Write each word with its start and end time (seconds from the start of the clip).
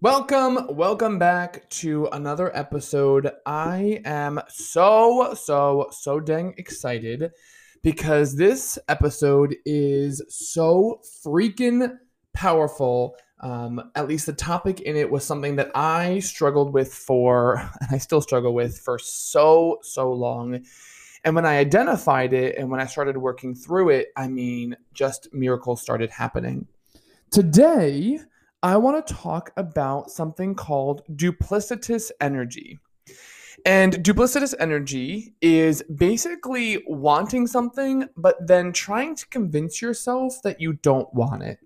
Welcome, 0.00 0.76
welcome 0.76 1.18
back 1.18 1.68
to 1.70 2.06
another 2.12 2.56
episode. 2.56 3.32
I 3.44 4.00
am 4.04 4.40
so, 4.46 5.34
so, 5.34 5.88
so 5.90 6.20
dang 6.20 6.54
excited 6.56 7.32
because 7.82 8.36
this 8.36 8.78
episode 8.88 9.56
is 9.66 10.22
so 10.28 11.00
freaking 11.26 11.98
powerful. 12.32 13.16
Um, 13.40 13.90
at 13.96 14.06
least 14.06 14.26
the 14.26 14.34
topic 14.34 14.82
in 14.82 14.94
it 14.94 15.10
was 15.10 15.24
something 15.24 15.56
that 15.56 15.72
I 15.74 16.20
struggled 16.20 16.72
with 16.72 16.94
for, 16.94 17.56
and 17.80 17.90
I 17.90 17.98
still 17.98 18.20
struggle 18.20 18.54
with 18.54 18.78
for 18.78 19.00
so, 19.00 19.78
so 19.82 20.12
long. 20.12 20.64
And 21.24 21.34
when 21.34 21.44
I 21.44 21.58
identified 21.58 22.32
it 22.32 22.56
and 22.56 22.70
when 22.70 22.78
I 22.78 22.86
started 22.86 23.16
working 23.16 23.56
through 23.56 23.88
it, 23.88 24.10
I 24.16 24.28
mean, 24.28 24.76
just 24.94 25.34
miracles 25.34 25.82
started 25.82 26.10
happening. 26.10 26.68
Today, 27.32 28.20
I 28.62 28.76
want 28.76 29.06
to 29.06 29.14
talk 29.14 29.52
about 29.56 30.10
something 30.10 30.56
called 30.56 31.02
duplicitous 31.14 32.10
energy. 32.20 32.80
And 33.64 33.94
duplicitous 33.94 34.52
energy 34.58 35.34
is 35.40 35.84
basically 35.94 36.82
wanting 36.88 37.46
something, 37.46 38.08
but 38.16 38.34
then 38.44 38.72
trying 38.72 39.14
to 39.14 39.28
convince 39.28 39.80
yourself 39.80 40.42
that 40.42 40.60
you 40.60 40.72
don't 40.72 41.12
want 41.14 41.44
it. 41.44 41.60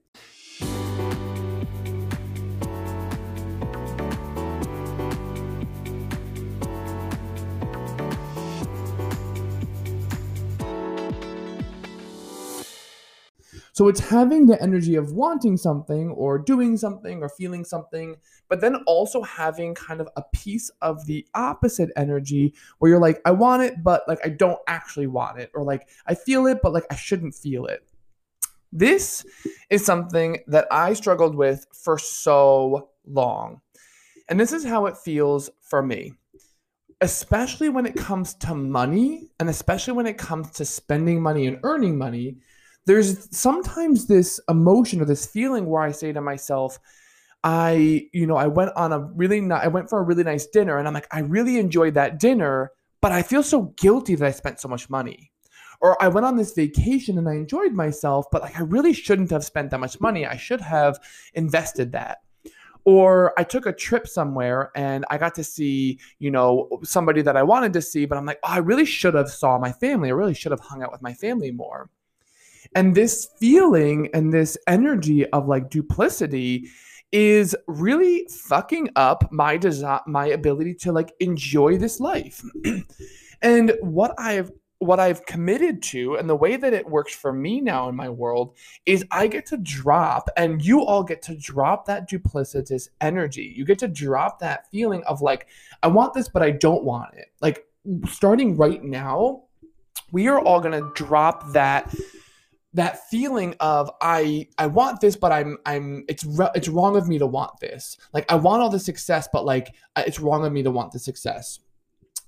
So 13.72 13.88
it's 13.88 14.00
having 14.00 14.46
the 14.46 14.60
energy 14.62 14.96
of 14.96 15.12
wanting 15.12 15.56
something 15.56 16.10
or 16.10 16.38
doing 16.38 16.76
something 16.76 17.22
or 17.22 17.30
feeling 17.30 17.64
something, 17.64 18.16
but 18.48 18.60
then 18.60 18.76
also 18.86 19.22
having 19.22 19.74
kind 19.74 20.00
of 20.00 20.08
a 20.16 20.22
piece 20.34 20.70
of 20.82 21.06
the 21.06 21.26
opposite 21.34 21.90
energy 21.96 22.54
where 22.78 22.90
you're 22.90 23.00
like, 23.00 23.20
I 23.24 23.30
want 23.30 23.62
it, 23.62 23.82
but 23.82 24.02
like 24.06 24.20
I 24.24 24.28
don't 24.28 24.58
actually 24.66 25.06
want 25.06 25.40
it, 25.40 25.50
or 25.54 25.64
like 25.64 25.88
I 26.06 26.14
feel 26.14 26.46
it, 26.46 26.58
but 26.62 26.74
like 26.74 26.84
I 26.90 26.96
shouldn't 26.96 27.34
feel 27.34 27.64
it. 27.64 27.82
This 28.72 29.24
is 29.70 29.84
something 29.84 30.38
that 30.46 30.66
I 30.70 30.92
struggled 30.92 31.34
with 31.34 31.66
for 31.72 31.98
so 31.98 32.90
long. 33.06 33.62
And 34.28 34.38
this 34.38 34.52
is 34.52 34.64
how 34.64 34.86
it 34.86 34.96
feels 34.98 35.50
for 35.62 35.82
me 35.82 36.12
especially 37.02 37.68
when 37.68 37.84
it 37.84 37.96
comes 37.96 38.32
to 38.34 38.54
money 38.54 39.28
and 39.40 39.50
especially 39.50 39.92
when 39.92 40.06
it 40.06 40.16
comes 40.16 40.50
to 40.52 40.64
spending 40.64 41.20
money 41.20 41.48
and 41.48 41.58
earning 41.64 41.98
money 41.98 42.36
there's 42.86 43.34
sometimes 43.36 44.06
this 44.06 44.40
emotion 44.48 45.00
or 45.00 45.04
this 45.04 45.26
feeling 45.26 45.66
where 45.66 45.82
I 45.82 45.92
say 45.92 46.12
to 46.12 46.20
myself, 46.20 46.78
I, 47.44 48.08
you 48.12 48.26
know, 48.26 48.36
I 48.36 48.46
went 48.46 48.72
on 48.76 48.92
a 48.92 49.00
really 49.00 49.40
nice, 49.40 49.64
I 49.64 49.68
went 49.68 49.88
for 49.88 49.98
a 49.98 50.02
really 50.02 50.24
nice 50.24 50.46
dinner 50.46 50.78
and 50.78 50.86
I'm 50.86 50.94
like, 50.94 51.08
I 51.10 51.20
really 51.20 51.58
enjoyed 51.58 51.94
that 51.94 52.18
dinner, 52.18 52.70
but 53.00 53.12
I 53.12 53.22
feel 53.22 53.42
so 53.42 53.62
guilty 53.76 54.14
that 54.14 54.26
I 54.26 54.30
spent 54.30 54.60
so 54.60 54.68
much 54.68 54.88
money. 54.88 55.30
Or 55.80 56.00
I 56.00 56.06
went 56.06 56.26
on 56.26 56.36
this 56.36 56.54
vacation 56.54 57.18
and 57.18 57.28
I 57.28 57.34
enjoyed 57.34 57.72
myself, 57.72 58.26
but 58.30 58.42
like 58.42 58.56
I 58.56 58.62
really 58.62 58.92
shouldn't 58.92 59.32
have 59.32 59.44
spent 59.44 59.70
that 59.70 59.80
much 59.80 60.00
money. 60.00 60.24
I 60.24 60.36
should 60.36 60.60
have 60.60 61.00
invested 61.34 61.90
that. 61.92 62.18
Or 62.84 63.32
I 63.38 63.44
took 63.44 63.66
a 63.66 63.72
trip 63.72 64.06
somewhere 64.06 64.70
and 64.76 65.04
I 65.10 65.18
got 65.18 65.34
to 65.36 65.44
see, 65.44 65.98
you 66.20 66.30
know, 66.30 66.68
somebody 66.84 67.22
that 67.22 67.36
I 67.36 67.42
wanted 67.42 67.72
to 67.74 67.82
see, 67.82 68.06
but 68.06 68.18
I'm 68.18 68.26
like, 68.26 68.38
oh, 68.44 68.50
I 68.50 68.58
really 68.58 68.84
should 68.84 69.14
have 69.14 69.30
saw 69.30 69.58
my 69.58 69.72
family. 69.72 70.10
I 70.10 70.12
really 70.12 70.34
should 70.34 70.52
have 70.52 70.60
hung 70.60 70.82
out 70.82 70.92
with 70.92 71.02
my 71.02 71.14
family 71.14 71.50
more. 71.50 71.90
And 72.74 72.94
this 72.94 73.28
feeling 73.38 74.08
and 74.14 74.32
this 74.32 74.56
energy 74.66 75.26
of 75.26 75.46
like 75.46 75.70
duplicity 75.70 76.70
is 77.12 77.54
really 77.66 78.26
fucking 78.28 78.88
up 78.96 79.30
my 79.30 79.56
desire 79.58 80.00
my 80.06 80.26
ability 80.26 80.74
to 80.74 80.92
like 80.92 81.12
enjoy 81.20 81.76
this 81.76 82.00
life. 82.00 82.42
and 83.42 83.72
what 83.80 84.14
I've 84.18 84.50
what 84.78 84.98
I've 84.98 85.24
committed 85.26 85.80
to 85.84 86.16
and 86.16 86.28
the 86.28 86.34
way 86.34 86.56
that 86.56 86.72
it 86.72 86.88
works 86.88 87.14
for 87.14 87.32
me 87.32 87.60
now 87.60 87.88
in 87.88 87.94
my 87.94 88.08
world 88.08 88.56
is 88.84 89.04
I 89.12 89.28
get 89.28 89.46
to 89.46 89.56
drop 89.58 90.28
and 90.36 90.60
you 90.60 90.82
all 90.82 91.04
get 91.04 91.22
to 91.22 91.36
drop 91.36 91.86
that 91.86 92.10
duplicitous 92.10 92.88
energy. 93.00 93.54
You 93.56 93.64
get 93.64 93.78
to 93.78 93.88
drop 93.88 94.40
that 94.40 94.68
feeling 94.72 95.04
of 95.04 95.22
like 95.22 95.46
I 95.84 95.86
want 95.86 96.14
this 96.14 96.28
but 96.28 96.42
I 96.42 96.50
don't 96.50 96.82
want 96.82 97.14
it. 97.14 97.26
Like 97.40 97.64
starting 98.08 98.56
right 98.56 98.82
now, 98.82 99.44
we 100.10 100.26
are 100.26 100.40
all 100.40 100.60
to 100.60 100.90
drop 100.94 101.52
that 101.52 101.94
that 102.74 103.08
feeling 103.08 103.54
of 103.60 103.90
I 104.00 104.48
I 104.58 104.66
want 104.66 105.00
this, 105.00 105.16
but 105.16 105.32
I'm 105.32 105.58
I'm 105.66 106.04
it's 106.08 106.24
it's 106.54 106.68
wrong 106.68 106.96
of 106.96 107.08
me 107.08 107.18
to 107.18 107.26
want 107.26 107.60
this. 107.60 107.98
Like 108.12 108.30
I 108.30 108.36
want 108.36 108.62
all 108.62 108.70
the 108.70 108.78
success, 108.78 109.28
but 109.32 109.44
like 109.44 109.74
it's 109.96 110.20
wrong 110.20 110.44
of 110.44 110.52
me 110.52 110.62
to 110.62 110.70
want 110.70 110.92
the 110.92 110.98
success. 110.98 111.60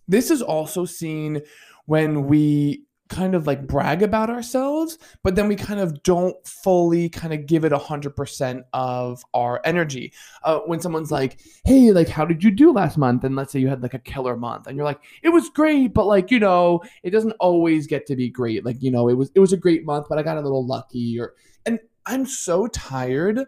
This 0.06 0.31
is 0.31 0.43
also 0.43 0.84
seen 0.84 1.43
when 1.87 2.27
we 2.27 2.84
kind 3.09 3.34
of 3.34 3.47
like 3.47 3.66
brag 3.66 4.03
about 4.03 4.31
ourselves, 4.31 4.98
but 5.22 5.34
then 5.34 5.48
we 5.48 5.56
kind 5.56 5.81
of 5.81 6.03
don't 6.03 6.37
fully 6.47 7.09
kind 7.09 7.32
of 7.34 7.47
give 7.47 7.65
it 7.65 7.72
a 7.72 7.78
hundred 7.78 8.16
percent 8.16 8.65
of 8.72 9.22
our 9.34 9.60
energy. 9.65 10.12
Uh, 10.42 10.60
when 10.60 10.81
someone's 10.81 11.10
like, 11.10 11.38
"Hey, 11.65 11.92
like, 11.92 12.09
how 12.09 12.25
did 12.25 12.42
you 12.42 12.50
do 12.50 12.72
last 12.72 12.97
month?" 12.97 13.25
and 13.25 13.37
let's 13.37 13.53
say 13.53 13.60
you 13.60 13.69
had 13.69 13.82
like 13.82 13.94
a 13.94 13.98
killer 13.98 14.37
month, 14.37 14.66
and 14.66 14.76
you're 14.76 14.87
like, 14.87 15.00
"It 15.22 15.28
was 15.31 15.50
great," 15.50 15.94
but 15.94 16.06
like 16.06 16.31
you 16.31 16.41
know, 16.41 16.82
it 17.03 17.10
doesn't 17.10 17.37
always 17.41 17.87
get 17.87 18.06
to 18.06 18.16
be 18.16 18.31
great. 18.31 18.65
Like 18.65 18.82
you 18.82 18.91
know, 18.91 19.09
it 19.09 19.15
was 19.15 19.31
it 19.34 19.41
was 19.41 19.53
a 19.53 19.59
great 19.59 19.84
month, 19.84 20.06
but 20.09 20.19
I 20.19 20.22
got 20.22 20.38
a 20.38 20.42
little 20.42 20.66
lucky. 20.66 21.19
Or 21.21 21.34
and 21.66 21.78
I'm 22.06 22.26
so 22.26 22.66
tired 22.69 23.41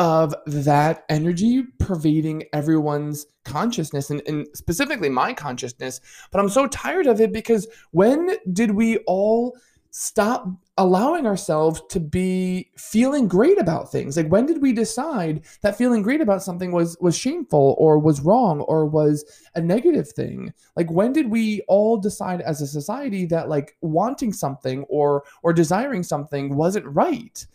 of 0.00 0.34
that 0.46 1.04
energy 1.10 1.62
pervading 1.78 2.42
everyone's 2.54 3.26
consciousness 3.44 4.08
and, 4.08 4.22
and, 4.26 4.46
specifically 4.54 5.10
my 5.10 5.34
consciousness. 5.34 6.00
But 6.30 6.40
I'm 6.40 6.48
so 6.48 6.66
tired 6.66 7.06
of 7.06 7.20
it 7.20 7.34
because 7.34 7.68
when 7.90 8.30
did 8.50 8.70
we 8.70 8.96
all 9.06 9.58
stop 9.90 10.48
allowing 10.78 11.26
ourselves 11.26 11.82
to 11.90 12.00
be 12.00 12.70
feeling 12.78 13.28
great 13.28 13.60
about 13.60 13.92
things? 13.92 14.16
Like 14.16 14.28
when 14.28 14.46
did 14.46 14.62
we 14.62 14.72
decide 14.72 15.44
that 15.60 15.76
feeling 15.76 16.00
great 16.00 16.22
about 16.22 16.42
something 16.42 16.72
was 16.72 16.96
was 17.02 17.14
shameful 17.14 17.74
or 17.76 17.98
was 17.98 18.22
wrong 18.22 18.62
or 18.62 18.86
was 18.86 19.22
a 19.54 19.60
negative 19.60 20.08
thing? 20.08 20.54
Like 20.76 20.90
when 20.90 21.12
did 21.12 21.30
we 21.30 21.60
all 21.68 21.98
decide 21.98 22.40
as 22.40 22.62
a 22.62 22.66
society 22.66 23.26
that 23.26 23.50
like 23.50 23.76
wanting 23.82 24.32
something 24.32 24.84
or 24.84 25.24
or 25.42 25.52
desiring 25.52 26.04
something 26.04 26.56
wasn't 26.56 26.86
right? 26.86 27.46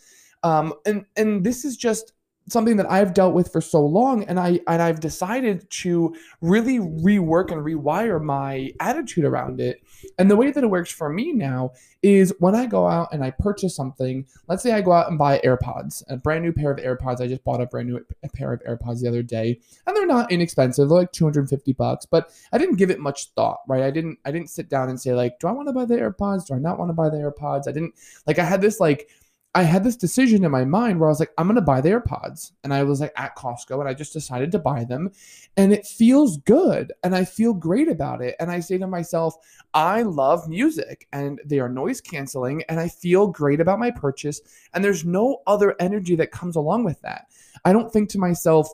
Um, 0.44 0.76
and 0.86 1.06
and 1.16 1.44
this 1.44 1.66
is 1.66 1.76
just 1.76 2.12
something 2.48 2.78
that 2.78 2.90
I've 2.90 3.14
dealt 3.14 3.34
with 3.34 3.52
for 3.52 3.62
so 3.62 3.84
long 3.84 4.24
and 4.26 4.40
I 4.40 4.60
and 4.68 4.82
I've 4.82 5.00
decided 5.00 5.70
to 5.82 6.16
really 6.42 6.80
rework 6.80 7.52
and 7.52 7.66
rewire 7.66 8.22
my 8.22 8.72
attitude 8.80 9.26
around 9.26 9.60
it. 9.60 9.82
And 10.20 10.30
the 10.30 10.36
way 10.36 10.52
that 10.52 10.64
it 10.64 10.68
works 10.68 10.92
for 10.92 11.10
me 11.10 11.32
now 11.34 11.72
is 12.04 12.34
when 12.40 12.54
I 12.54 12.68
go 12.68 12.88
out 12.88 13.10
and 13.12 13.24
I 13.24 13.32
purchase 13.32 13.76
something, 13.76 14.28
let's 14.48 14.62
say 14.62 14.74
I 14.74 14.82
go 14.82 14.92
out 14.92 15.10
and 15.10 15.18
buy 15.18 15.40
AirPods, 15.40 16.04
a 16.08 16.18
brand 16.18 16.44
new 16.44 16.54
pair 16.54 16.72
of 16.72 16.78
AirPods. 16.78 17.20
I 17.20 17.28
just 17.28 17.44
bought 17.44 17.62
a 17.62 17.66
brand 17.66 17.90
new 17.90 18.00
pair 18.36 18.54
of 18.54 18.62
AirPods 18.64 19.02
the 19.02 19.08
other 19.08 19.24
day, 19.24 19.60
and 19.88 19.96
they're 19.96 20.06
not 20.06 20.32
inexpensive. 20.32 20.88
They're 20.88 21.00
like 21.00 21.12
250 21.14 21.74
bucks, 21.74 22.06
but 22.06 22.32
I 22.52 22.60
didn't 22.60 22.76
give 22.76 22.92
it 22.92 23.00
much 23.00 23.32
thought, 23.32 23.62
right? 23.68 23.84
I 23.84 23.90
didn't 23.90 24.20
I 24.24 24.32
didn't 24.32 24.52
sit 24.52 24.70
down 24.70 24.90
and 24.90 25.02
say 25.02 25.14
like, 25.14 25.40
do 25.40 25.48
I 25.48 25.52
want 25.52 25.68
to 25.68 25.74
buy 25.74 25.86
the 25.86 25.96
AirPods? 25.96 26.46
Do 26.46 26.54
I 26.54 26.60
not 26.60 26.78
want 26.78 26.90
to 26.90 26.94
buy 26.94 27.10
the 27.10 27.18
AirPods? 27.18 27.68
I 27.68 27.72
didn't 27.72 27.96
like 28.28 28.38
I 28.38 28.44
had 28.44 28.62
this 28.62 28.80
like 28.80 29.10
I 29.56 29.64
had 29.64 29.86
this 29.86 29.96
decision 29.96 30.44
in 30.44 30.52
my 30.52 30.66
mind 30.66 31.00
where 31.00 31.08
I 31.08 31.12
was 31.12 31.22
like, 31.22 31.32
I'm 31.38 31.48
going 31.48 31.56
to 31.56 31.62
buy 31.62 31.80
the 31.80 31.90
AirPods. 31.90 32.52
And 32.66 32.74
I 32.74 32.84
was 32.84 33.00
like 33.00 33.14
at 33.16 33.38
Costco 33.38 33.80
and 33.80 33.88
I 33.88 33.94
just 33.94 34.12
decided 34.12 34.52
to 34.52 34.60
buy 34.60 34.84
them. 34.84 35.12
And 35.56 35.72
it 35.72 35.88
feels 35.88 36.38
good. 36.40 36.92
And 37.04 37.16
I 37.16 37.24
feel 37.24 37.54
great 37.54 37.88
about 37.88 38.22
it. 38.22 38.36
And 38.42 38.52
I 38.52 38.60
say 38.60 38.78
to 38.78 38.86
myself, 38.86 39.38
I 39.74 40.02
love 40.02 40.50
music 40.50 41.08
and 41.14 41.40
they 41.46 41.60
are 41.60 41.70
noise 41.70 42.02
canceling. 42.02 42.64
And 42.68 42.82
I 42.82 42.90
feel 42.90 43.28
great 43.28 43.62
about 43.62 43.80
my 43.80 43.92
purchase. 43.92 44.42
And 44.74 44.84
there's 44.84 45.06
no 45.06 45.42
other 45.48 45.74
energy 45.80 46.18
that 46.18 46.32
comes 46.32 46.58
along 46.58 46.84
with 46.84 47.00
that. 47.04 47.28
I 47.64 47.72
don't 47.72 47.92
think 47.92 48.10
to 48.10 48.20
myself, 48.20 48.70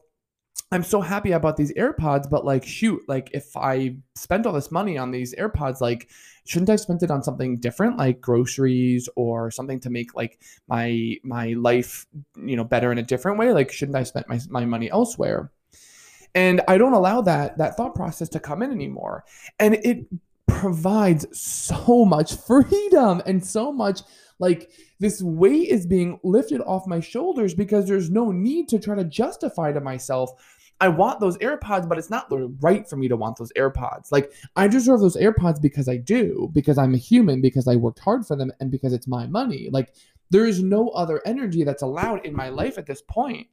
I'm 0.74 0.84
so 0.84 1.02
happy 1.02 1.34
about 1.34 1.58
these 1.58 1.74
AirPods, 1.74 2.30
but 2.30 2.46
like, 2.46 2.66
shoot, 2.66 3.02
like 3.08 3.30
if 3.34 3.58
I 3.58 3.98
spent 4.16 4.46
all 4.46 4.54
this 4.54 4.72
money 4.72 4.98
on 4.98 5.12
these 5.12 5.36
AirPods, 5.36 5.82
like, 5.82 6.10
shouldn't 6.46 6.70
I 6.70 6.78
spend 6.78 7.04
it 7.04 7.12
on 7.12 7.24
something 7.24 7.58
different, 7.58 7.98
like 7.98 8.22
groceries 8.22 9.10
or 9.18 9.52
something 9.52 9.82
to 9.82 9.90
make 9.90 10.16
like 10.16 10.40
my 10.70 11.18
my 11.24 11.54
life, 11.54 12.06
you 12.38 12.56
know, 12.56 12.64
better 12.64 12.92
in 12.92 12.98
a 12.98 13.04
different 13.04 13.38
way? 13.38 13.52
Like, 13.52 13.72
shouldn't 13.72 13.98
I 13.98 14.04
spend 14.04 14.26
my, 14.30 14.40
my 14.50 14.66
money 14.66 14.90
elsewhere? 14.90 15.52
And 16.34 16.62
I 16.70 16.78
don't 16.78 16.94
allow 16.94 17.22
that 17.22 17.58
that 17.58 17.76
thought 17.76 17.94
process 17.94 18.30
to 18.30 18.40
come 18.40 18.62
in 18.62 18.72
anymore. 18.72 19.26
And 19.60 19.76
it 19.76 20.06
provides 20.60 21.26
so 21.38 22.06
much 22.06 22.36
freedom 22.36 23.22
and 23.26 23.46
so 23.46 23.72
much 23.72 24.02
like 24.40 24.72
this 25.00 25.22
weight 25.22 25.70
is 25.70 25.86
being 25.86 26.20
lifted 26.24 26.62
off 26.62 26.88
my 26.88 27.00
shoulders 27.00 27.54
because 27.54 27.88
there's 27.88 28.10
no 28.10 28.32
need 28.32 28.68
to 28.70 28.80
try 28.80 28.96
to 28.96 29.04
justify 29.04 29.72
to 29.72 29.82
myself 29.82 30.32
I 30.82 30.88
want 30.88 31.20
those 31.20 31.38
AirPods, 31.38 31.88
but 31.88 32.00
it's 32.00 32.10
not 32.10 32.26
right 32.60 32.90
for 32.90 32.96
me 32.96 33.08
to 33.08 33.16
want 33.16 33.38
those 33.38 33.52
AirPods. 33.56 34.12
Like 34.12 34.34
I 34.56 34.68
deserve 34.68 35.00
those 35.00 35.16
AirPods 35.16 35.62
because 35.62 35.88
I 35.88 35.98
do, 35.98 36.50
because 36.54 36.80
I'm 36.80 36.96
a 36.96 36.98
human, 36.98 37.40
because 37.40 37.68
I 37.68 37.76
worked 37.76 38.00
hard 38.00 38.26
for 38.26 38.36
them, 38.36 38.52
and 38.60 38.72
because 38.72 38.92
it's 38.92 39.08
my 39.08 39.28
money. 39.28 39.70
Like 39.72 39.94
there 40.32 40.48
is 40.48 40.64
no 40.64 40.90
other 40.90 41.22
energy 41.24 41.64
that's 41.64 41.84
allowed 41.84 42.26
in 42.26 42.36
my 42.36 42.50
life 42.50 42.80
at 42.80 42.88
this 42.88 43.04
point. 43.04 43.46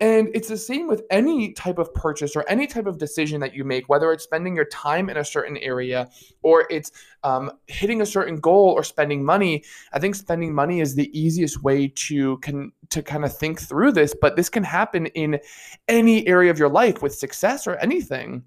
And 0.00 0.28
it's 0.34 0.48
the 0.48 0.56
same 0.56 0.86
with 0.86 1.02
any 1.10 1.52
type 1.52 1.78
of 1.78 1.92
purchase 1.94 2.36
or 2.36 2.44
any 2.48 2.66
type 2.66 2.86
of 2.86 2.98
decision 2.98 3.40
that 3.40 3.54
you 3.54 3.64
make, 3.64 3.88
whether 3.88 4.12
it's 4.12 4.24
spending 4.24 4.54
your 4.54 4.66
time 4.66 5.10
in 5.10 5.16
a 5.16 5.24
certain 5.24 5.56
area 5.58 6.08
or 6.42 6.66
it's 6.70 6.92
um, 7.24 7.50
hitting 7.66 8.00
a 8.00 8.06
certain 8.06 8.36
goal 8.36 8.70
or 8.70 8.84
spending 8.84 9.24
money. 9.24 9.64
I 9.92 9.98
think 9.98 10.14
spending 10.14 10.54
money 10.54 10.80
is 10.80 10.94
the 10.94 11.10
easiest 11.18 11.62
way 11.62 11.88
to 11.88 12.38
can 12.38 12.72
to 12.90 13.02
kind 13.02 13.24
of 13.24 13.36
think 13.36 13.60
through 13.60 13.92
this, 13.92 14.14
but 14.20 14.36
this 14.36 14.48
can 14.48 14.62
happen 14.62 15.06
in 15.06 15.40
any 15.88 16.26
area 16.26 16.50
of 16.50 16.58
your 16.58 16.70
life 16.70 17.02
with 17.02 17.14
success 17.14 17.66
or 17.66 17.76
anything. 17.76 18.44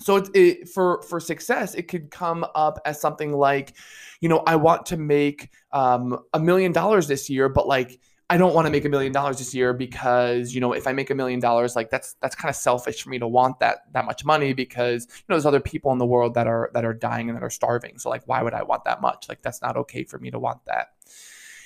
So 0.00 0.16
it, 0.16 0.28
it, 0.34 0.68
for 0.68 1.02
for 1.02 1.20
success, 1.20 1.74
it 1.74 1.88
could 1.88 2.10
come 2.10 2.44
up 2.54 2.80
as 2.84 3.00
something 3.00 3.32
like, 3.32 3.76
you 4.20 4.28
know, 4.28 4.42
I 4.46 4.56
want 4.56 4.86
to 4.86 4.96
make 4.96 5.50
um, 5.72 6.18
a 6.32 6.40
million 6.40 6.72
dollars 6.72 7.06
this 7.06 7.28
year, 7.28 7.48
but 7.48 7.68
like 7.68 8.00
I 8.30 8.36
don't 8.36 8.54
want 8.54 8.66
to 8.66 8.70
make 8.70 8.84
a 8.84 8.88
million 8.88 9.12
dollars 9.12 9.38
this 9.38 9.54
year 9.54 9.72
because 9.72 10.54
you 10.54 10.60
know 10.60 10.72
if 10.72 10.86
I 10.86 10.92
make 10.92 11.10
a 11.10 11.14
million 11.14 11.40
dollars, 11.40 11.76
like 11.76 11.90
that's 11.90 12.14
that's 12.22 12.36
kind 12.36 12.48
of 12.48 12.56
selfish 12.56 13.02
for 13.02 13.10
me 13.10 13.18
to 13.18 13.26
want 13.26 13.58
that 13.58 13.92
that 13.92 14.06
much 14.06 14.24
money 14.24 14.52
because 14.52 15.06
you 15.10 15.24
know 15.28 15.34
there's 15.34 15.46
other 15.46 15.60
people 15.60 15.90
in 15.92 15.98
the 15.98 16.06
world 16.06 16.34
that 16.34 16.46
are 16.46 16.70
that 16.72 16.84
are 16.84 16.94
dying 16.94 17.28
and 17.28 17.36
that 17.36 17.42
are 17.42 17.50
starving. 17.50 17.98
So 17.98 18.08
like 18.08 18.22
why 18.26 18.42
would 18.42 18.54
I 18.54 18.62
want 18.62 18.84
that 18.84 19.00
much? 19.00 19.28
Like 19.28 19.42
that's 19.42 19.60
not 19.60 19.76
okay 19.76 20.04
for 20.04 20.18
me 20.18 20.30
to 20.30 20.38
want 20.38 20.64
that 20.66 20.92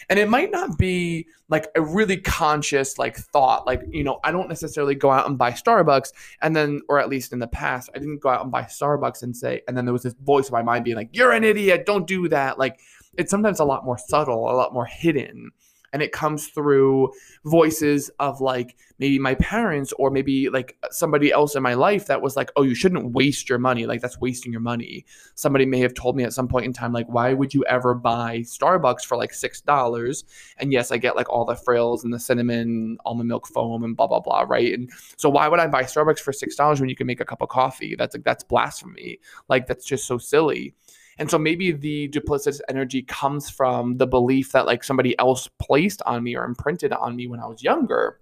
and 0.09 0.19
it 0.19 0.29
might 0.29 0.51
not 0.51 0.79
be 0.79 1.27
like 1.49 1.69
a 1.75 1.83
really 1.83 2.17
conscious 2.17 2.99
like 2.99 3.17
thought 3.17 3.67
like 3.67 3.83
you 3.89 4.05
know 4.05 4.19
i 4.25 4.31
don't 4.31 4.49
necessarily 4.49 4.95
go 4.95 5.11
out 5.11 5.27
and 5.27 5.39
buy 5.39 5.51
starbucks 5.51 6.13
and 6.43 6.55
then 6.55 6.81
or 6.89 6.99
at 6.99 7.09
least 7.09 7.33
in 7.33 7.39
the 7.39 7.47
past 7.47 7.91
i 7.95 7.99
didn't 7.99 8.21
go 8.21 8.29
out 8.29 8.43
and 8.43 8.51
buy 8.51 8.63
starbucks 8.63 9.23
and 9.23 9.37
say 9.37 9.63
and 9.67 9.77
then 9.77 9.85
there 9.85 9.93
was 9.93 10.03
this 10.03 10.15
voice 10.15 10.49
in 10.49 10.53
my 10.53 10.63
mind 10.63 10.85
being 10.85 10.97
like 10.97 11.11
you're 11.13 11.33
an 11.33 11.45
idiot 11.45 11.87
don't 11.87 12.07
do 12.07 12.29
that 12.29 12.59
like 12.59 12.79
it's 13.17 13.31
sometimes 13.31 13.61
a 13.61 13.65
lot 13.65 13.85
more 13.85 13.99
subtle 13.99 14.51
a 14.51 14.57
lot 14.57 14.73
more 14.73 14.87
hidden 14.87 15.51
and 15.95 16.03
it 16.03 16.11
comes 16.11 16.49
through 16.49 17.11
voices 17.45 18.11
of 18.19 18.41
like 18.41 18.77
maybe 18.99 19.19
my 19.19 19.37
parents 19.37 19.95
or 19.97 20.11
maybe 20.11 20.51
like 20.51 20.77
somebody 20.91 21.31
else 21.31 21.55
in 21.55 21.63
my 21.63 21.75
life 21.75 22.07
that 22.07 22.21
was 22.21 22.37
like 22.37 22.51
oh 22.57 22.63
you 22.63 22.75
shouldn't 22.75 23.13
waste 23.13 23.49
your 23.49 23.59
money. 23.59 23.87
Like 23.87 24.03
that's 24.03 24.21
wasting 24.21 24.53
your 24.53 24.61
money. 24.61 25.07
Somebody 25.37 25.65
may 25.65 25.79
have 25.79 25.95
told 25.95 26.17
me 26.17 26.25
at 26.25 26.33
some 26.33 26.49
point 26.49 26.67
in 26.67 26.73
time 26.73 26.93
like 26.93 27.07
why 27.09 27.33
would 27.33 27.55
you 27.55 27.65
ever 27.67 27.95
buy 27.95 28.41
starbucks 28.41 29.05
for 29.07 29.17
like 29.17 29.33
six 29.33 29.61
dollars? 29.61 30.25
And 30.59 30.73
yes 30.73 30.91
i 30.91 30.99
get 30.99 31.17
like 31.17 31.31
all 31.31 31.45
the 31.45 31.55
frills 31.55 32.03
and 32.05 32.13
the 32.13 32.19
cinnamon 32.19 32.99
almond 33.07 33.29
milk 33.29 33.47
foam 33.47 33.85
and 33.85 33.97
blah 33.97 34.09
blah 34.09 34.21
blah 34.21 34.43
right? 34.43 34.75
And 34.75 34.91
so 35.17 35.31
why 35.31 35.47
would 35.47 35.61
i 35.61 35.69
buy 35.69 35.85
starbucks 35.85 36.19
for 36.19 36.33
six 36.33 36.57
dollars 36.57 36.81
when 36.81 36.91
you 36.91 36.97
can 36.97 37.07
make 37.07 37.21
a 37.21 37.25
cup 37.25 37.41
of 37.41 37.49
coffee? 37.49 37.95
That's 37.97 38.17
like 38.17 38.25
that's 38.25 38.43
blasphemy. 38.43 39.21
Like 39.49 39.69
that's 39.69 39.87
just 39.87 40.07
so 40.07 40.19
silly 40.19 40.75
and 41.19 41.31
so 41.31 41.39
maybe 41.39 41.73
the 41.73 42.09
duplicitous 42.09 42.61
energy 42.69 43.03
comes 43.03 43.51
from 43.51 43.97
the 43.97 44.07
belief 44.07 44.53
that 44.53 44.67
like 44.67 44.85
somebody 44.85 45.19
else 45.19 45.49
placed 45.61 46.03
on 46.07 46.23
me 46.23 46.37
or 46.37 46.45
imprinted 46.45 46.93
on 46.93 47.17
me 47.17 47.27
when 47.27 47.41
I 47.41 47.47
was 47.47 47.63
younger, 47.63 48.21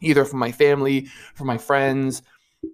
either 0.00 0.24
from 0.24 0.38
my 0.38 0.52
family, 0.52 1.06
from 1.34 1.46
my 1.46 1.58
friends, 1.58 2.22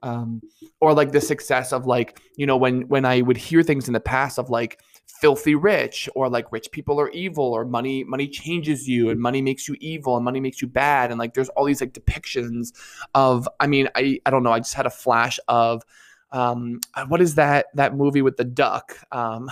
um, 0.03 0.43
or 0.81 0.95
like 0.95 1.13
the 1.13 1.21
success 1.21 1.73
of 1.73 1.87
like 1.87 2.21
you 2.37 2.47
know 2.47 2.57
when 2.57 2.83
when 2.89 3.05
I 3.05 3.23
would 3.23 3.37
hear 3.37 3.63
things 3.63 3.89
in 3.89 3.95
the 3.95 4.01
past 4.01 4.39
of 4.39 4.51
like 4.51 4.81
filthy 5.07 5.55
rich 5.55 6.09
or 6.15 6.29
like 6.29 6.53
rich 6.53 6.71
people 6.71 7.01
are 7.01 7.11
evil 7.11 7.45
or 7.45 7.65
money 7.65 8.05
money 8.05 8.29
changes 8.29 8.87
you 8.87 9.11
and 9.11 9.19
money 9.19 9.43
makes 9.43 9.67
you 9.67 9.77
evil 9.81 10.15
and 10.17 10.25
money 10.25 10.41
makes 10.41 10.63
you 10.63 10.69
bad. 10.69 11.11
And 11.11 11.19
like 11.19 11.35
there's 11.35 11.49
all 11.51 11.65
these 11.65 11.81
like 11.81 11.93
depictions 11.93 12.73
of 13.15 13.49
I 13.61 13.67
mean 13.67 13.89
I 13.95 14.21
I 14.27 14.31
don't 14.31 14.43
know 14.43 14.53
I 14.53 14.61
just 14.61 14.75
had 14.75 14.87
a 14.87 14.91
flash 14.91 15.41
of 15.49 15.83
um, 16.31 16.81
uh, 16.95 17.07
what 17.07 17.23
is 17.23 17.37
that 17.37 17.67
that 17.75 17.95
movie 17.95 18.23
with 18.23 18.37
the 18.37 18.45
duck? 18.45 18.99
Um, 19.13 19.51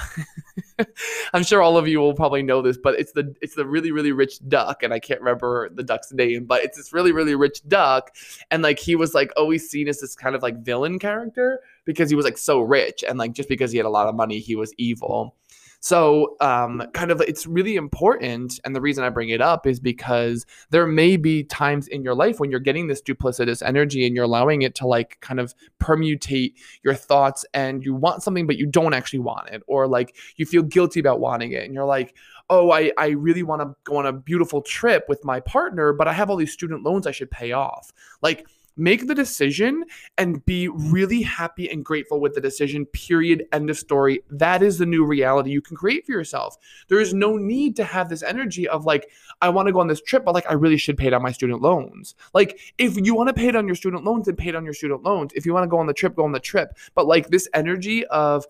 I'm 1.33 1.43
sure 1.43 1.63
all 1.63 1.79
of 1.79 1.89
you 1.89 2.01
will 2.01 2.15
probably 2.15 2.43
know 2.43 2.61
this, 2.61 2.77
but 2.77 2.99
it's 2.99 3.13
the 3.13 3.35
it's 3.41 3.55
the 3.55 3.67
really 3.67 3.93
really 3.93 4.13
rich 4.13 4.47
duck, 4.49 4.83
and 4.83 4.93
I 4.93 4.99
can't 4.99 5.21
remember 5.21 5.71
the 5.71 5.83
duck's 5.83 6.13
name, 6.13 6.45
but 6.45 6.63
it's 6.63 6.77
this 6.77 6.93
really 6.93 7.13
really 7.13 7.35
rich 7.35 7.67
duck, 7.67 8.15
and 8.51 8.63
like 8.63 8.79
he 8.79 8.95
was 8.95 9.15
like 9.15 9.33
always 9.37 9.69
seen 9.69 9.89
as 9.89 10.01
this 10.01 10.15
kind 10.15 10.37
of 10.37 10.43
like 10.43 10.59
villain 10.59 10.99
character 10.99 11.61
because 11.87 12.11
he 12.11 12.17
was 12.17 12.25
like 12.25 12.39
so 12.39 12.61
rich, 12.61 13.03
and 13.09 13.19
like 13.19 13.33
just 13.33 13.49
because 13.49 13.73
he 13.73 13.79
had 13.79 13.87
a 13.87 13.91
lot 13.91 14.09
of 14.09 14.15
money, 14.15 14.39
he 14.39 14.55
was 14.55 14.75
evil. 14.77 15.35
So, 15.81 16.37
um, 16.41 16.83
kind 16.95 17.11
of, 17.11 17.21
it's 17.21 17.47
really 17.47 17.77
important. 17.77 18.59
And 18.65 18.75
the 18.75 18.81
reason 18.81 19.05
I 19.05 19.09
bring 19.11 19.29
it 19.29 19.41
up 19.41 19.67
is 19.67 19.79
because 19.79 20.47
there 20.71 20.87
may 20.87 21.17
be 21.17 21.45
times 21.45 21.89
in 21.89 22.03
your 22.03 22.15
life 22.15 22.41
when 22.41 22.51
you're 22.51 22.61
getting 22.61 22.87
this 22.87 23.03
duplicitous 23.03 23.63
energy 23.65 24.07
and 24.07 24.15
you're 24.15 24.25
allowing 24.25 24.63
it 24.63 24.75
to 24.77 24.87
like 24.87 25.19
kind 25.21 25.41
of 25.41 25.55
permutate 25.81 26.55
your 26.83 26.95
thoughts 26.95 27.45
and 27.55 27.85
you 27.85 27.95
want 27.95 28.23
something, 28.23 28.47
but 28.47 28.57
you 28.57 28.67
don't 28.67 28.95
actually 28.95 29.21
want 29.21 29.49
it. 29.51 29.63
Or 29.67 29.87
like 29.87 30.17
you 30.37 30.47
feel 30.47 30.63
guilty 30.63 31.01
about 31.01 31.21
wanting 31.21 31.53
it. 31.53 31.65
And 31.65 31.75
you're 31.75 31.85
like, 31.85 32.15
oh, 32.49 32.71
I, 32.71 32.93
I 32.97 33.09
really 33.09 33.43
want 33.43 33.63
to 33.63 33.75
go 33.85 33.97
on 33.97 34.07
a 34.07 34.13
beautiful 34.13 34.63
trip 34.63 35.05
with 35.09 35.25
my 35.25 35.41
partner, 35.41 35.93
but 35.93 36.07
I 36.09 36.13
have 36.13 36.31
all 36.31 36.37
these 36.37 36.53
student 36.53 36.85
loans 36.85 37.07
I 37.07 37.11
should 37.11 37.31
pay 37.31 37.53
off. 37.53 37.93
Like, 38.23 38.47
make 38.77 39.07
the 39.07 39.15
decision 39.15 39.85
and 40.19 40.45
be 40.45 40.69
really 40.69 41.23
happy 41.23 41.69
and 41.71 41.85
grateful 41.85 42.21
with 42.21 42.35
the 42.35 42.41
decision 42.41 42.87
period 42.87 43.47
end 43.53 43.71
of 43.71 43.79
story. 43.79 44.23
That 44.31 44.63
is 44.63 44.79
the 44.79 44.87
new 44.87 45.05
reality 45.05 45.51
you 45.51 45.63
can 45.63 45.77
create 45.77 46.05
for 46.07 46.13
yourself. 46.13 46.57
There 46.89 47.01
is 47.01 47.15
no 47.15 47.37
need 47.37 47.77
to 47.77 47.85
have 47.85 48.09
this 48.09 48.23
energy 48.23 48.69
of 48.69 48.85
like 48.85 49.11
i 49.43 49.49
want 49.49 49.67
to 49.67 49.73
go 49.73 49.81
on 49.81 49.87
this 49.87 50.01
trip 50.01 50.25
but 50.25 50.35
like 50.35 50.49
i 50.49 50.55
really 50.55 50.77
should 50.77 50.97
pay 50.97 51.11
down 51.11 51.23
my 51.23 51.33
student 51.33 51.63
loans. 51.63 52.15
Like 52.35 52.75
if 52.79 52.97
you 52.97 53.15
want 53.15 53.29
to 53.29 53.35
pay 53.35 53.51
down 53.51 53.67
your 53.67 53.77
student 53.77 54.05
loans 54.05 54.27
then 54.27 54.37
pay 54.37 54.51
down 54.51 54.65
your 54.65 54.75
student 54.75 55.03
loans. 55.03 55.33
If 55.35 55.47
you 55.47 55.53
want 55.53 55.65
to 55.65 55.69
go 55.69 55.79
on 55.79 55.87
the 55.87 55.95
trip 55.95 56.15
go 56.15 56.25
on 56.25 56.33
the 56.33 56.41
trip. 56.41 56.77
But 56.95 57.07
like 57.07 57.29
this 57.29 57.49
energy 57.55 58.05
of 58.07 58.47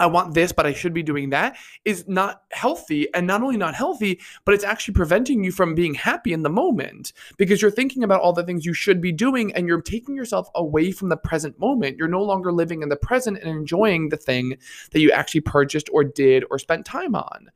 I 0.00 0.06
want 0.06 0.34
this, 0.34 0.52
but 0.52 0.66
I 0.66 0.72
should 0.72 0.94
be 0.94 1.02
doing 1.02 1.30
that 1.30 1.56
is 1.84 2.06
not 2.06 2.42
healthy. 2.52 3.12
And 3.14 3.26
not 3.26 3.42
only 3.42 3.56
not 3.56 3.74
healthy, 3.74 4.20
but 4.44 4.54
it's 4.54 4.64
actually 4.64 4.94
preventing 4.94 5.42
you 5.42 5.50
from 5.50 5.74
being 5.74 5.94
happy 5.94 6.32
in 6.32 6.42
the 6.42 6.50
moment 6.50 7.12
because 7.36 7.60
you're 7.60 7.70
thinking 7.70 8.04
about 8.04 8.20
all 8.20 8.32
the 8.32 8.44
things 8.44 8.64
you 8.64 8.74
should 8.74 9.00
be 9.00 9.12
doing 9.12 9.52
and 9.54 9.66
you're 9.66 9.82
taking 9.82 10.14
yourself 10.14 10.48
away 10.54 10.92
from 10.92 11.08
the 11.08 11.16
present 11.16 11.58
moment. 11.58 11.96
You're 11.96 12.08
no 12.08 12.22
longer 12.22 12.52
living 12.52 12.82
in 12.82 12.88
the 12.88 12.96
present 12.96 13.38
and 13.38 13.48
enjoying 13.48 14.08
the 14.08 14.16
thing 14.16 14.56
that 14.92 15.00
you 15.00 15.10
actually 15.10 15.40
purchased 15.40 15.88
or 15.92 16.04
did 16.04 16.44
or 16.50 16.58
spent 16.58 16.86
time 16.86 17.14
on. 17.14 17.50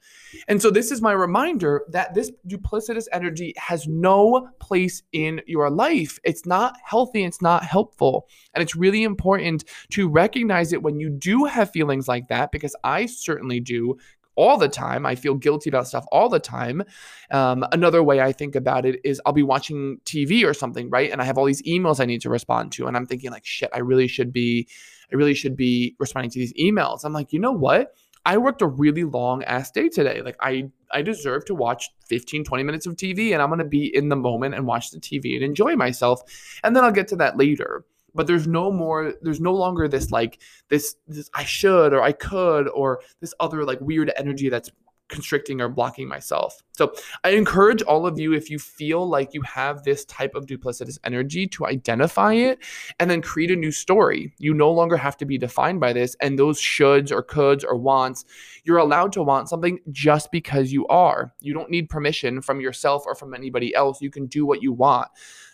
And 0.48 0.60
so, 0.60 0.70
this 0.70 0.90
is 0.90 1.02
my 1.02 1.12
reminder 1.12 1.82
that 1.90 2.14
this 2.14 2.32
duplicitous 2.46 3.06
energy 3.12 3.54
has 3.56 3.86
no 3.86 4.48
place 4.58 5.02
in 5.12 5.42
your 5.46 5.70
life. 5.70 6.18
It's 6.24 6.46
not 6.46 6.76
healthy, 6.84 7.24
it's 7.24 7.42
not 7.42 7.64
helpful. 7.64 8.28
And 8.54 8.62
it's 8.62 8.74
really 8.74 9.02
important 9.02 9.64
to 9.90 10.08
recognize 10.08 10.72
it 10.72 10.82
when 10.82 10.98
you 10.98 11.10
do 11.10 11.44
have 11.44 11.70
feelings 11.70 12.08
like 12.08 12.11
that, 12.28 12.52
because 12.52 12.76
I 12.84 13.06
certainly 13.06 13.60
do 13.60 13.96
all 14.34 14.56
the 14.56 14.68
time. 14.68 15.04
I 15.04 15.14
feel 15.14 15.34
guilty 15.34 15.68
about 15.70 15.88
stuff 15.88 16.06
all 16.10 16.28
the 16.28 16.40
time. 16.40 16.82
Um, 17.30 17.64
another 17.72 18.02
way 18.02 18.20
I 18.20 18.32
think 18.32 18.54
about 18.54 18.86
it 18.86 19.00
is 19.04 19.20
I'll 19.26 19.32
be 19.32 19.42
watching 19.42 19.98
TV 20.04 20.44
or 20.44 20.54
something, 20.54 20.88
right? 20.90 21.10
And 21.10 21.20
I 21.20 21.24
have 21.24 21.38
all 21.38 21.44
these 21.44 21.62
emails 21.62 22.00
I 22.00 22.06
need 22.06 22.22
to 22.22 22.30
respond 22.30 22.72
to. 22.72 22.86
And 22.86 22.96
I'm 22.96 23.06
thinking, 23.06 23.30
like, 23.30 23.44
shit, 23.44 23.70
I 23.74 23.80
really 23.80 24.08
should 24.08 24.32
be, 24.32 24.68
I 25.12 25.16
really 25.16 25.34
should 25.34 25.56
be 25.56 25.96
responding 25.98 26.30
to 26.30 26.38
these 26.38 26.54
emails. 26.54 27.04
I'm 27.04 27.12
like, 27.12 27.32
you 27.32 27.40
know 27.40 27.52
what? 27.52 27.94
I 28.24 28.38
worked 28.38 28.62
a 28.62 28.66
really 28.66 29.04
long 29.04 29.42
ass 29.44 29.70
day 29.70 29.88
today. 29.88 30.22
Like 30.22 30.36
I 30.40 30.70
I 30.92 31.02
deserve 31.02 31.44
to 31.46 31.56
watch 31.56 31.90
15 32.08 32.44
20 32.44 32.62
minutes 32.62 32.86
of 32.86 32.94
TV 32.94 33.32
and 33.32 33.42
I'm 33.42 33.48
going 33.48 33.58
to 33.58 33.64
be 33.64 33.94
in 33.94 34.10
the 34.10 34.16
moment 34.16 34.54
and 34.54 34.64
watch 34.66 34.90
the 34.90 35.00
TV 35.00 35.34
and 35.34 35.42
enjoy 35.42 35.74
myself. 35.74 36.22
And 36.62 36.76
then 36.76 36.84
I'll 36.84 36.92
get 36.92 37.08
to 37.08 37.16
that 37.16 37.36
later 37.36 37.84
but 38.14 38.26
there's 38.26 38.46
no 38.46 38.70
more 38.70 39.14
there's 39.22 39.40
no 39.40 39.54
longer 39.54 39.88
this 39.88 40.10
like 40.10 40.40
this 40.68 40.96
this 41.06 41.30
i 41.34 41.44
should 41.44 41.92
or 41.92 42.02
i 42.02 42.12
could 42.12 42.68
or 42.68 43.00
this 43.20 43.34
other 43.40 43.64
like 43.64 43.80
weird 43.80 44.12
energy 44.16 44.48
that's 44.48 44.70
constricting 45.12 45.60
or 45.60 45.68
blocking 45.68 46.08
myself. 46.08 46.62
So 46.72 46.94
I 47.22 47.30
encourage 47.30 47.82
all 47.82 48.06
of 48.06 48.18
you, 48.18 48.32
if 48.32 48.48
you 48.48 48.58
feel 48.58 49.06
like 49.06 49.34
you 49.34 49.42
have 49.42 49.82
this 49.82 50.04
type 50.06 50.34
of 50.34 50.46
duplicitous 50.46 50.98
energy, 51.04 51.46
to 51.48 51.66
identify 51.66 52.32
it 52.34 52.58
and 52.98 53.10
then 53.10 53.22
create 53.22 53.50
a 53.50 53.56
new 53.56 53.70
story. 53.70 54.32
You 54.38 54.54
no 54.54 54.70
longer 54.70 54.96
have 54.96 55.16
to 55.18 55.24
be 55.24 55.38
defined 55.38 55.80
by 55.80 55.92
this. 55.92 56.16
And 56.20 56.38
those 56.38 56.60
shoulds 56.60 57.12
or 57.12 57.22
coulds 57.22 57.64
or 57.64 57.76
wants, 57.76 58.24
you're 58.64 58.78
allowed 58.78 59.12
to 59.12 59.22
want 59.22 59.48
something 59.48 59.78
just 59.90 60.30
because 60.32 60.72
you 60.72 60.86
are. 60.88 61.34
You 61.40 61.52
don't 61.52 61.70
need 61.70 61.88
permission 61.88 62.40
from 62.40 62.60
yourself 62.60 63.04
or 63.06 63.14
from 63.14 63.34
anybody 63.34 63.74
else. 63.74 64.00
You 64.00 64.10
can 64.10 64.26
do 64.26 64.46
what 64.46 64.62
you 64.62 64.72
want. 64.72 65.08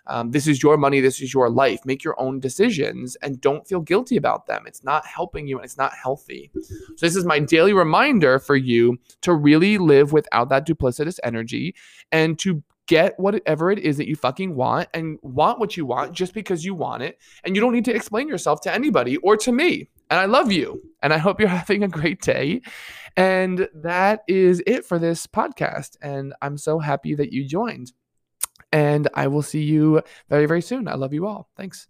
Um, 0.09 0.31
this 0.31 0.47
is 0.47 0.63
your 0.63 0.77
money. 0.77 1.01
This 1.01 1.21
is 1.21 1.33
your 1.33 1.51
life. 1.51 1.85
Make 1.85 2.03
your 2.03 2.19
own 2.19 2.41
decisions 2.41 3.17
and 3.17 3.41
don't 3.41 3.67
feel 3.67 3.81
guilty 3.81 4.17
about 4.17 4.47
them. 4.47 4.65
It's 4.67 4.83
not 4.83 5.07
helping 5.07 5.47
you 5.47 5.57
and 5.57 5.65
it's 5.65 5.77
not 5.77 5.93
healthy. 5.95 6.51
So, 6.97 7.07
this 7.07 7.15
is 7.15 7.25
my 7.25 7.39
daily 7.39 7.75
reminder 7.75 8.39
for 8.39 8.57
you 8.57 8.99
to 9.21 9.35
really 9.35 9.77
live 9.77 10.13
without 10.13 10.49
that 10.49 10.65
duplicitous 11.09 11.19
energy 11.23 11.75
and 12.13 12.39
to 12.41 12.63
get 12.87 13.19
whatever 13.19 13.71
it 13.71 13.79
is 13.79 13.99
that 13.99 14.09
you 14.09 14.17
fucking 14.17 14.55
want 14.55 14.89
and 14.95 15.19
want 15.23 15.59
what 15.59 15.77
you 15.77 15.85
want 15.85 16.13
just 16.13 16.33
because 16.33 16.65
you 16.65 16.75
want 16.75 17.03
it. 17.03 17.19
And 17.45 17.55
you 17.55 17.61
don't 17.61 17.75
need 17.75 17.85
to 17.85 17.95
explain 17.95 18.29
yourself 18.29 18.63
to 18.63 18.73
anybody 18.73 19.19
or 19.19 19.37
to 19.39 19.53
me. 19.53 19.91
And 20.11 20.19
I 20.19 20.25
love 20.25 20.51
you. 20.51 20.81
And 21.03 21.13
I 21.13 21.19
hope 21.19 21.39
you're 21.39 21.49
having 21.65 21.83
a 21.83 21.89
great 21.89 22.23
day. 22.23 22.63
And 23.17 23.69
that 23.75 24.21
is 24.27 24.63
it 24.67 24.87
for 24.87 24.99
this 24.99 25.27
podcast. 25.27 25.97
And 26.01 26.33
I'm 26.41 26.57
so 26.57 26.79
happy 26.79 27.15
that 27.15 27.33
you 27.33 27.47
joined. 27.47 27.93
And 28.73 29.09
I 29.15 29.29
will 29.29 29.43
see 29.43 29.63
you 29.63 30.03
very, 30.29 30.47
very 30.47 30.63
soon. 30.63 30.89
I 30.89 30.95
love 30.95 31.13
you 31.13 31.27
all. 31.27 31.51
Thanks. 31.57 31.89